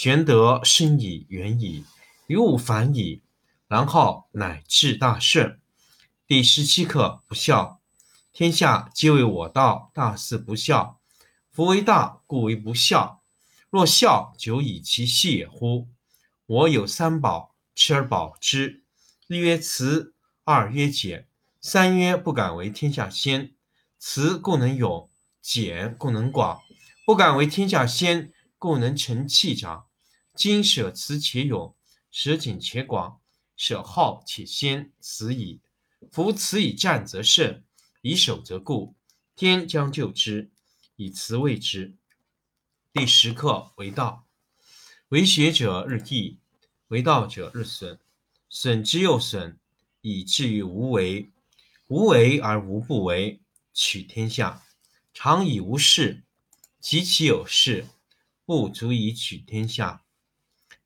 [0.00, 1.84] 玄德生以，远矣，
[2.28, 3.20] 于物反矣，
[3.66, 5.58] 然后乃至大顺。
[6.24, 7.80] 第十七课不孝。
[8.32, 11.00] 天下皆为我道，大事不孝。
[11.50, 13.24] 夫为大，故为不孝。
[13.70, 15.88] 若孝，久以其细也乎？
[16.46, 18.84] 我有三宝，持而保之。
[19.26, 21.26] 一曰慈，二曰俭，
[21.60, 23.50] 三曰不敢为天下先。
[23.98, 25.10] 慈故能勇，
[25.42, 26.60] 俭故能广，
[27.04, 29.86] 不敢为天下先，故能成器长。
[30.38, 31.74] 今舍慈且勇，
[32.12, 33.20] 舍俭且广，
[33.56, 35.60] 舍好且先，此矣。
[36.12, 37.64] 夫慈以战则胜，
[38.02, 38.94] 以守则固。
[39.34, 40.52] 天将就之，
[40.94, 41.96] 以慈卫之。
[42.92, 44.28] 第十课为道，
[45.08, 46.38] 为学者日益，
[46.86, 47.98] 为道者日损，
[48.48, 49.58] 损之又损，
[50.02, 51.32] 以至于无为。
[51.88, 53.40] 无为而无不为，
[53.74, 54.64] 取天下
[55.12, 56.22] 常以无事，
[56.78, 57.88] 及其有事，
[58.44, 60.04] 不足以取天下。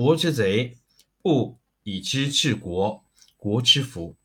[0.00, 0.78] 国之贼，
[1.20, 3.04] 不以知治国，
[3.36, 4.16] 国之福。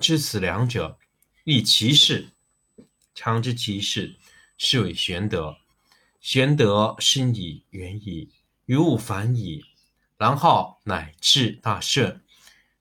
[0.00, 0.98] 知此两者，
[1.44, 2.30] 亦其事。
[3.14, 4.18] 常知其事，
[4.58, 5.56] 是谓玄德。
[6.20, 8.32] 玄德深矣，远矣，
[8.64, 9.64] 于物反矣，
[10.16, 12.20] 然后乃至大顺。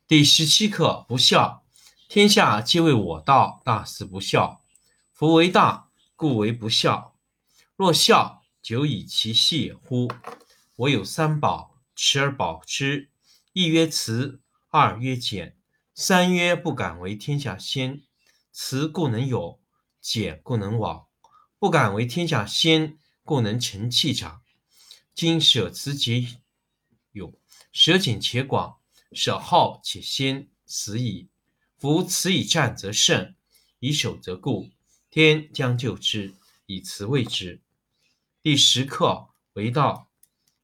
[0.07, 1.63] 第十七课不孝。
[2.09, 4.63] 天下皆为我道，大事不孝。
[5.13, 7.15] 夫为大，故为不孝。
[7.75, 10.11] 若孝，久以其细乎？
[10.77, 11.70] 我有三宝。
[12.03, 13.11] 持而保之，
[13.53, 15.55] 一曰慈，二曰俭，
[15.93, 18.01] 三曰不敢为天下先。
[18.51, 19.61] 慈故能有，
[20.01, 21.05] 俭故能往。
[21.59, 24.41] 不敢为天下先，故能成器长。
[25.13, 26.39] 今舍慈且
[27.11, 27.39] 勇，
[27.71, 28.79] 舍俭且广，
[29.11, 31.29] 舍好且先，此矣。
[31.77, 33.35] 夫慈以战则胜，
[33.77, 34.71] 以守则固。
[35.11, 36.33] 天将就之，
[36.65, 37.61] 以慈卫之。
[38.41, 40.10] 第十课为道。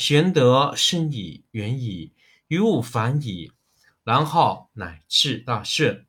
[0.00, 2.14] 玄德深矣，远矣，
[2.46, 3.50] 于物反矣，
[4.04, 6.06] 然后乃至大顺。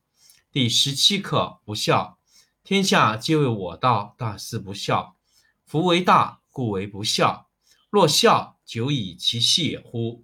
[0.52, 2.20] 第十七课不孝。
[2.64, 5.18] 天下皆为我道，大事不孝。
[5.66, 7.50] 夫为大，故为不孝。
[7.90, 10.24] 若孝，久以其细也乎？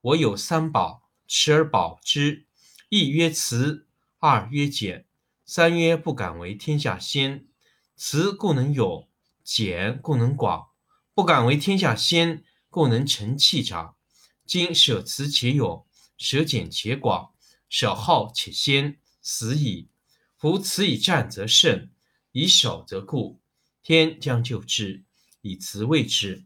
[0.00, 2.48] 我有三宝，持而保之。
[2.88, 3.86] 一曰慈，
[4.18, 5.06] 二曰俭，
[5.44, 7.46] 三曰不敢为天下先。
[7.94, 9.08] 慈故能勇，
[9.44, 10.70] 俭故能广。
[11.14, 12.42] 不敢为天下先。
[12.68, 13.96] 故能成器长。
[14.44, 15.86] 今舍慈且勇，
[16.18, 17.34] 舍俭且广，
[17.68, 19.88] 舍好且先，死矣。
[20.36, 21.90] 夫辞以战则胜，
[22.32, 23.40] 以守则固。
[23.82, 25.04] 天将就之，
[25.40, 26.44] 以辞为之。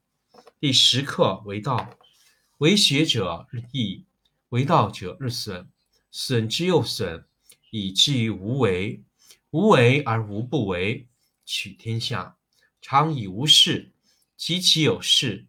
[0.59, 1.99] 第十课为道，
[2.59, 4.05] 为学者日益，
[4.51, 5.69] 为道者日损，
[6.11, 7.27] 损之又损，
[7.71, 9.03] 以至于无为。
[9.51, 11.09] 无为而无不为，
[11.45, 12.37] 取天下
[12.81, 13.93] 常以无事，
[14.37, 15.49] 及其有事，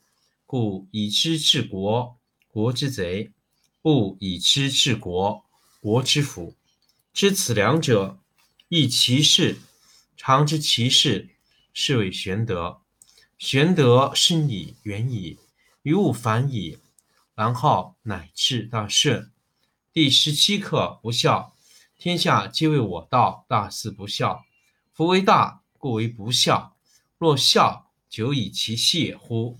[0.51, 2.19] 故以知治国，
[2.49, 3.31] 国之贼；
[3.81, 5.45] 不以知治国，
[5.79, 6.57] 国之福。
[7.13, 8.19] 知此两者，
[8.67, 9.59] 亦其事。
[10.17, 11.29] 常知其事，
[11.71, 12.81] 是谓玄德。
[13.37, 15.39] 玄德深矣，远矣，
[15.83, 16.79] 于物反矣，
[17.33, 19.31] 然后乃至大顺。
[19.93, 21.55] 第十七课不孝。
[21.97, 24.43] 天下皆为我道，大事不孝。
[24.91, 26.75] 夫为大，故为不孝。
[27.17, 29.57] 若孝，久以其细乎？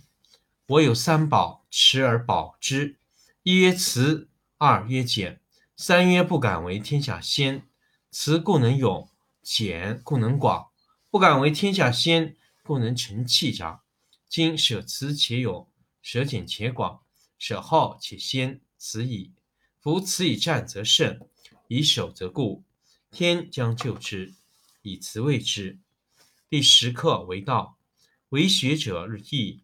[0.72, 2.96] 我有三宝，持而保之。
[3.44, 5.42] 一曰慈，二曰俭，
[5.76, 7.68] 三曰不敢为天下先。
[8.10, 9.10] 慈故能勇，
[9.42, 10.70] 俭故能广。
[11.10, 13.82] 不敢为天下先，故能成器长。
[14.30, 15.68] 今舍慈且勇，
[16.02, 17.02] 舍俭且广，
[17.38, 19.34] 舍好且先，此矣。
[19.82, 21.20] 夫慈以战则胜。
[21.68, 22.64] 以守则固，
[23.12, 24.36] 天将就之，
[24.84, 25.80] 以慈为之。
[26.50, 27.78] 第十课为道，
[28.30, 29.64] 为学者日益，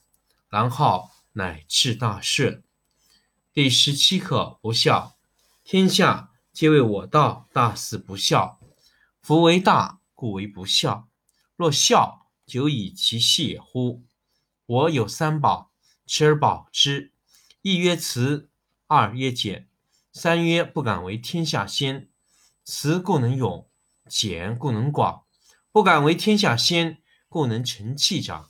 [0.51, 2.61] 然后乃至大顺。
[3.53, 5.15] 第十七课不孝。
[5.63, 8.59] 天下皆为我道，大事不孝。
[9.21, 11.07] 夫为大，故为不孝。
[11.55, 14.03] 若孝，久以其细乎？
[14.65, 15.71] 我有三宝，
[16.05, 17.13] 持而保之。
[17.61, 18.49] 一曰慈，
[18.87, 19.69] 二曰俭。
[20.11, 22.09] 三曰不敢为天下先，
[22.65, 23.69] 慈故能勇，
[24.09, 25.23] 俭故能广。
[25.71, 28.49] 不敢为天下先，故能成器长。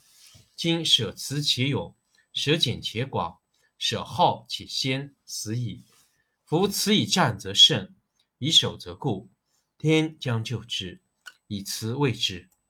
[0.54, 1.94] 今舍慈且勇，
[2.32, 3.38] 舍俭且寡，
[3.78, 5.84] 舍好且先，死矣。
[6.44, 7.94] 夫慈以战则胜，
[8.38, 9.30] 以守则固。
[9.78, 11.00] 天将就之，
[11.48, 12.48] 以慈为之。